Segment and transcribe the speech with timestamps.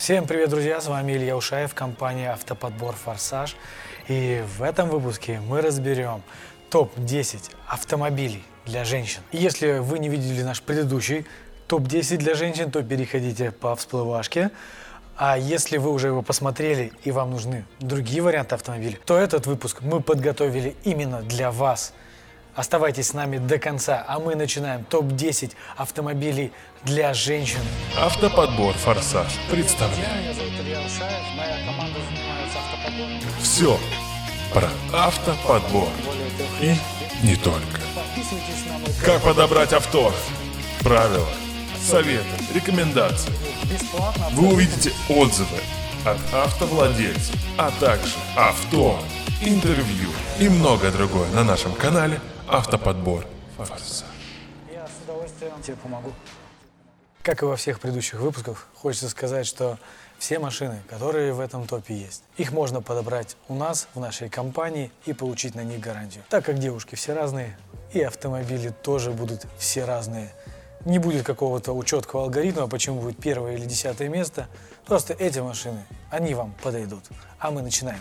[0.00, 0.80] Всем привет, друзья!
[0.80, 3.54] С вами Илья Ушаев, компания «Автоподбор Форсаж».
[4.08, 6.22] И в этом выпуске мы разберем
[6.70, 9.20] топ-10 автомобилей для женщин.
[9.30, 11.26] И если вы не видели наш предыдущий
[11.68, 14.50] топ-10 для женщин, то переходите по всплывашке.
[15.18, 19.82] А если вы уже его посмотрели и вам нужны другие варианты автомобилей, то этот выпуск
[19.82, 21.92] мы подготовили именно для вас.
[22.54, 27.60] Оставайтесь с нами до конца, а мы начинаем топ-10 автомобилей для женщин.
[27.96, 33.20] Автоподбор «Форсаж» представляет Меня зовут Илья Ушаев, моя команда занимается автоподбором.
[33.40, 33.78] все
[34.52, 35.88] про автоподбор.
[36.60, 36.74] И
[37.22, 37.80] не только.
[39.04, 40.12] Как подобрать авто?
[40.80, 41.28] Правила,
[41.80, 43.32] советы, рекомендации.
[44.32, 45.58] Вы увидите отзывы
[46.04, 48.98] от автовладельцев, а также авто,
[49.42, 50.08] интервью
[50.40, 52.18] и многое другое на нашем канале
[52.52, 53.24] «Автоподбор
[53.56, 54.04] Форсаж».
[54.72, 56.12] Я с удовольствием тебе помогу.
[57.22, 59.78] Как и во всех предыдущих выпусках, хочется сказать, что
[60.18, 64.90] все машины, которые в этом топе есть, их можно подобрать у нас, в нашей компании
[65.06, 66.24] и получить на них гарантию.
[66.28, 67.56] Так как девушки все разные,
[67.92, 70.32] и автомобили тоже будут все разные.
[70.84, 74.48] Не будет какого-то учеткого алгоритма, почему будет первое или десятое место.
[74.86, 77.04] Просто эти машины, они вам подойдут.
[77.38, 78.00] А мы начинаем.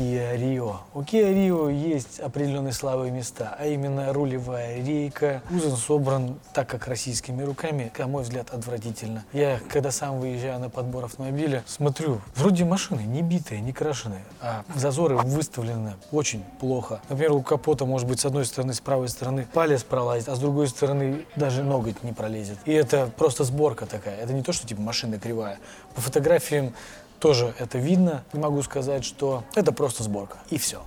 [0.00, 0.76] Kia Rio.
[0.94, 5.42] У Kia Rio есть определенные слабые места, а именно рулевая рейка.
[5.50, 9.26] Кузов собран так, как российскими руками, на мой взгляд, отвратительно.
[9.34, 14.64] Я, когда сам выезжаю на подбор автомобиля, смотрю, вроде машины не битые, не крашеные, а
[14.74, 17.02] зазоры выставлены очень плохо.
[17.10, 20.38] Например, у капота может быть с одной стороны, с правой стороны палец пролазит, а с
[20.38, 22.56] другой стороны даже ноготь не пролезет.
[22.64, 24.16] И это просто сборка такая.
[24.16, 25.58] Это не то, что типа машина кривая.
[25.94, 26.72] По фотографиям
[27.20, 28.24] тоже это видно.
[28.32, 30.38] Не могу сказать, что это просто сборка.
[30.48, 30.82] И все.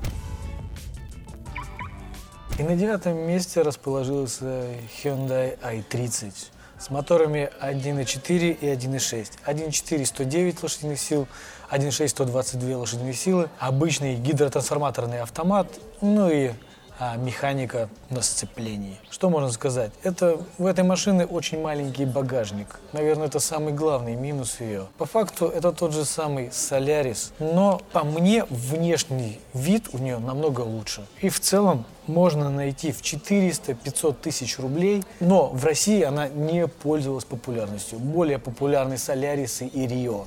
[2.59, 4.65] И на девятом месте расположился
[5.03, 6.33] Hyundai i30
[6.77, 9.31] с моторами 1.4 и 1.6.
[9.45, 11.27] 1.4 109 лошадиных сил,
[11.71, 15.67] 1.6 122 лошадиные силы, обычный гидротрансформаторный автомат,
[16.01, 16.51] ну и
[16.99, 18.99] а, механика на сцеплении.
[19.09, 19.91] Что можно сказать?
[20.03, 22.79] Это в этой машине очень маленький багажник.
[22.91, 24.87] Наверное, это самый главный минус ее.
[24.97, 30.61] По факту это тот же самый Солярис, но по мне внешний вид у нее намного
[30.61, 31.05] лучше.
[31.21, 37.25] И в целом можно найти в 400-500 тысяч рублей, но в России она не пользовалась
[37.25, 37.99] популярностью.
[37.99, 40.25] Более популярны Солярисы и Рио.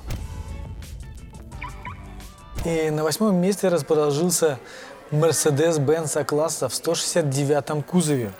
[2.65, 4.59] И на восьмом месте расположился
[5.11, 8.31] Mercedes-Benz А-класса в 169 кузове.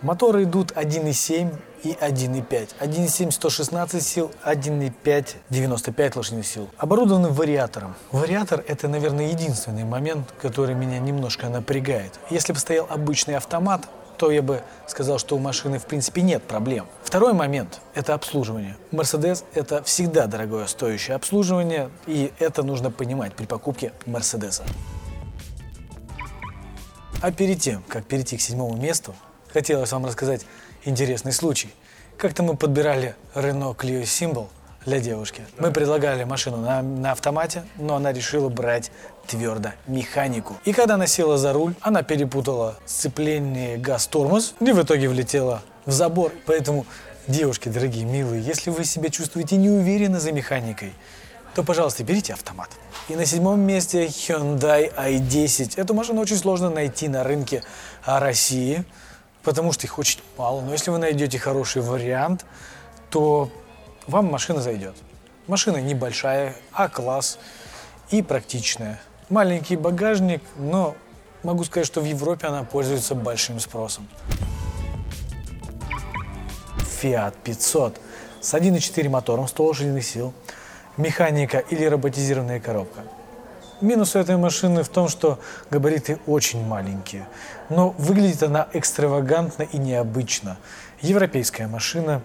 [0.00, 1.52] Моторы идут 1.7
[1.82, 2.68] и 1.5.
[2.80, 6.68] 1.7 116 сил, 1.5 95 лошадиных сил.
[6.78, 7.94] Оборудованы вариатором.
[8.12, 12.12] Вариатор это, наверное, единственный момент, который меня немножко напрягает.
[12.30, 16.42] Если бы стоял обычный автомат, то я бы сказал, что у машины в принципе нет
[16.42, 16.86] проблем.
[17.02, 18.76] Второй момент– это обслуживание.
[18.92, 24.64] Mercedes– это всегда дорогое стоящее обслуживание, и это нужно понимать при покупке Мерседеса.
[27.20, 29.12] А перед тем, как перейти к седьмому месту,
[29.52, 30.46] хотелось вам рассказать
[30.84, 31.68] интересный случай.
[32.16, 34.46] Как-то мы подбирали Renault Clio Symbol
[34.86, 35.42] для девушки.
[35.58, 38.92] Мы предлагали машину на, на автомате, но она решила брать
[39.26, 40.58] твердо механику.
[40.64, 45.90] И когда она села за руль, она перепутала сцепление газ-тормоз и в итоге влетела в
[45.90, 46.32] забор.
[46.46, 46.86] Поэтому,
[47.26, 50.92] девушки, дорогие, милые, если вы себя чувствуете неуверенно за механикой,
[51.58, 52.70] то, пожалуйста, берите автомат.
[53.08, 55.72] И на седьмом месте Hyundai i10.
[55.74, 57.64] Эту машину очень сложно найти на рынке
[58.04, 58.84] а, России,
[59.42, 60.60] потому что их очень мало.
[60.60, 62.46] Но если вы найдете хороший вариант,
[63.10, 63.50] то
[64.06, 64.94] вам машина зайдет.
[65.48, 67.40] Машина небольшая, А-класс
[68.10, 69.00] и практичная.
[69.28, 70.94] Маленький багажник, но
[71.42, 74.06] могу сказать, что в Европе она пользуется большим спросом.
[77.02, 78.00] Fiat 500
[78.40, 80.32] с 1.4 мотором 100 лошадиных сил,
[80.98, 83.00] механика или роботизированная коробка.
[83.80, 85.38] Минус у этой машины в том, что
[85.70, 87.28] габариты очень маленькие,
[87.68, 90.58] но выглядит она экстравагантно и необычно.
[91.00, 92.22] Европейская машина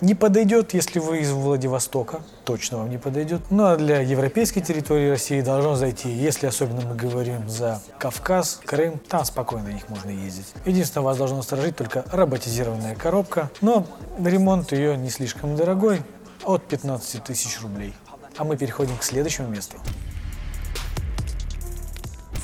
[0.00, 3.40] не подойдет, если вы из Владивостока, точно вам не подойдет.
[3.50, 8.98] Ну а для европейской территории России должно зайти, если особенно мы говорим за Кавказ, Крым,
[9.08, 10.46] там спокойно на них можно ездить.
[10.64, 13.86] Единственное, вас должно насторожить только роботизированная коробка, но
[14.22, 16.02] ремонт ее не слишком дорогой,
[16.44, 17.94] от 15 тысяч рублей.
[18.38, 19.78] А мы переходим к следующему месту.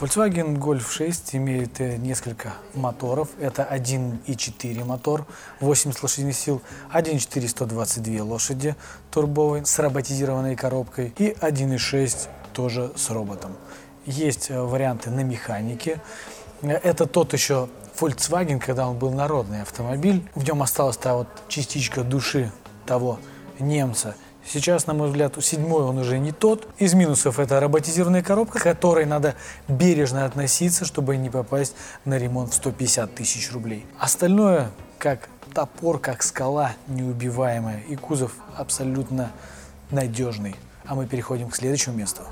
[0.02, 3.28] Volkswagen Golf 6 имеет э, несколько моторов.
[3.38, 5.26] Это 1.4 мотор,
[5.60, 6.60] 80 лошадиных сил,
[6.92, 8.74] 1.4 122 лошади
[9.12, 13.56] турбовый с роботизированной коробкой и 1.6 тоже с роботом.
[14.04, 16.00] Есть э, варианты на механике.
[16.62, 17.68] Это тот еще
[18.00, 20.28] Volkswagen, когда он был народный автомобиль.
[20.34, 22.50] В нем осталась та вот частичка души
[22.86, 23.20] того
[23.60, 24.16] немца.
[24.46, 26.68] Сейчас, на мой взгляд, седьмой он уже не тот.
[26.78, 29.34] Из минусов это роботизированная коробка, к которой надо
[29.68, 31.74] бережно относиться, чтобы не попасть
[32.04, 33.86] на ремонт в 150 тысяч рублей.
[33.98, 37.82] Остальное, как топор, как скала неубиваемая.
[37.88, 39.30] И кузов абсолютно
[39.90, 40.56] надежный.
[40.84, 42.22] А мы переходим к следующему месту.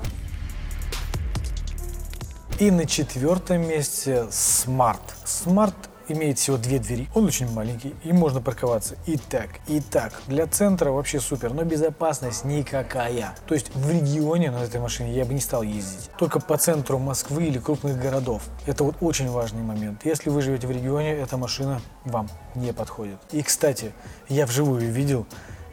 [2.59, 4.99] И на четвертом месте Smart.
[5.25, 5.73] Smart
[6.11, 7.07] имеет всего две двери.
[7.13, 10.13] Он очень маленький, и можно парковаться и так, и так.
[10.27, 13.35] Для центра вообще супер, но безопасность никакая.
[13.47, 16.09] То есть в регионе на этой машине я бы не стал ездить.
[16.17, 18.43] Только по центру Москвы или крупных городов.
[18.65, 20.05] Это вот очень важный момент.
[20.05, 23.17] Если вы живете в регионе, эта машина вам не подходит.
[23.31, 23.93] И, кстати,
[24.29, 25.25] я вживую видел,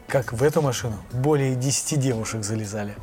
[0.07, 2.95] как в эту машину более 10 девушек залезали.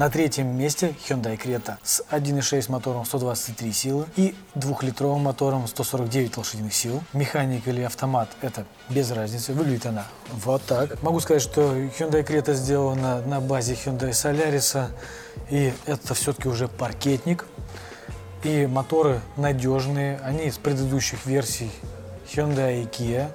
[0.00, 6.72] На третьем месте Hyundai Creta с 1.6 мотором 123 силы и двухлитровым мотором 149 лошадиных
[6.72, 7.02] сил.
[7.12, 9.52] Механик или автомат– это без разницы.
[9.52, 11.02] Выглядит она вот так.
[11.02, 14.88] Могу сказать, что Hyundai Creta сделана на базе Hyundai Solaris,
[15.50, 17.44] и это все-таки уже паркетник.
[18.42, 21.70] И моторы надежные, они из предыдущих версий
[22.32, 23.28] Hyundai и Kia,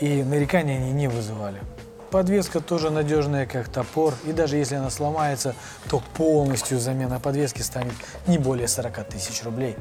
[0.00, 1.60] и нареканий они не вызывали.
[2.16, 5.54] Подвеска тоже надежная, как топор, и даже если она сломается,
[5.90, 7.92] то полностью замена подвески станет
[8.26, 9.76] не более 40 тысяч рублей.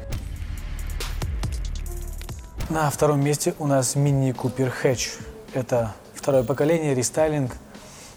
[2.70, 5.12] На втором месте у нас мини Купер Хэтч.
[5.54, 7.54] Это второе поколение, рестайлинг.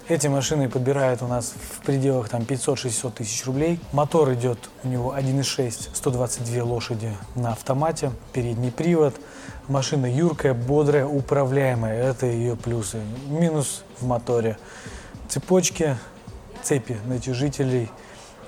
[0.09, 3.79] Эти машины подбирают у нас в пределах там 500-600 тысяч рублей.
[3.93, 9.15] Мотор идет у него 1.6, 122 лошади на автомате, передний привод.
[9.67, 12.03] Машина юркая, бодрая, управляемая.
[12.03, 13.03] Это ее плюсы.
[13.27, 14.57] Минус в моторе.
[15.29, 15.99] Цепочки,
[16.63, 17.91] цепи натяжителей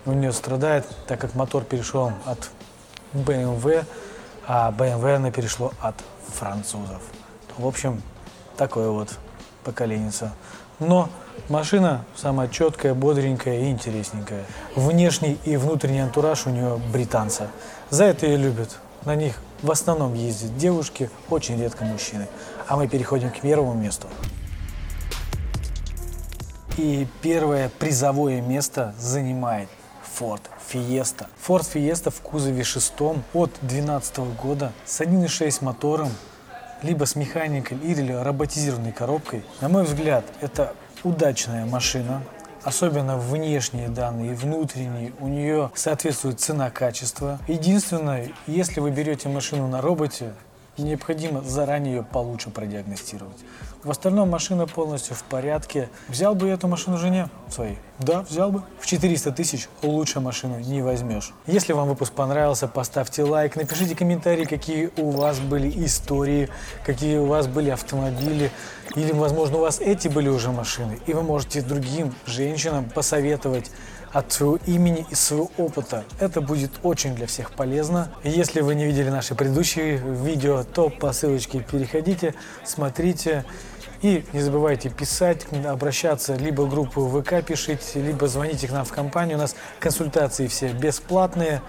[0.07, 2.49] у нее страдает, так как мотор перешел от
[3.13, 3.85] BMW,
[4.47, 5.97] а BMW она перешло от
[6.27, 7.03] французов.
[7.59, 8.01] В общем,
[8.57, 9.11] такое вот
[9.63, 10.11] поколение.
[10.81, 11.11] Но
[11.49, 14.45] машина самая четкая, бодренькая и интересненькая.
[14.75, 17.49] Внешний и внутренний антураж у нее британца.
[17.91, 18.79] За это ее любят.
[19.05, 22.27] На них в основном ездят девушки, очень редко мужчины.
[22.67, 24.09] А мы переходим к первому месту.
[26.77, 29.69] И первое призовое место занимает
[30.19, 30.41] Ford
[30.73, 31.27] Fiesta.
[31.47, 36.11] Ford Fiesta в кузове шестом от 2012 года с 1.6 мотором,
[36.83, 39.43] либо с механикой или роботизированной коробкой.
[39.61, 40.75] На мой взгляд, это
[41.05, 42.23] удачная машина,
[42.63, 47.39] особенно внешние данные внутренние, у нее соответствует цена-качество.
[47.49, 50.33] Единственное, если вы берете машину на роботе,
[50.83, 53.39] необходимо заранее ее получше продиагностировать.
[53.83, 55.89] В остальном машина полностью в порядке.
[56.09, 57.79] Взял бы эту машину жене своей?
[57.99, 58.63] Да, взял бы.
[58.79, 61.33] В 400 тысяч лучше машину не возьмешь.
[61.47, 66.51] Если вам выпуск понравился, поставьте лайк, напишите комментарии, какие у вас были истории,
[66.85, 68.51] какие у вас были автомобили,
[68.97, 73.71] или, возможно, у вас эти были уже машины, и вы можете другим женщинам посоветовать
[74.13, 76.05] от своего имени и своего опыта.
[76.19, 78.11] Это будет очень для всех полезно.
[78.25, 82.35] Если вы не видели наши предыдущие видео, то по ссылочке переходите,
[82.65, 83.45] смотрите.
[84.03, 89.37] И не забывайте писать, обращаться, либо группу ВК пишите, либо звоните к нам в компанию.
[89.37, 91.61] У нас консультации все бесплатные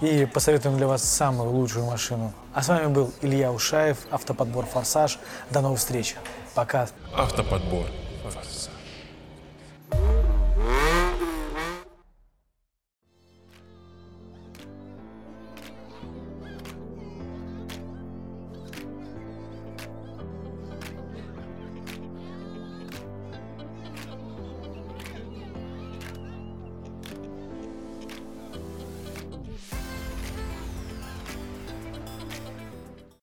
[0.00, 2.32] и посоветуем для вас самую лучшую машину.
[2.52, 5.20] А с вами был Илья Ушаев, автоподбор «Форсаж».
[5.50, 6.16] До новых встреч.
[6.54, 6.88] Пока.
[7.14, 7.86] Автоподбор.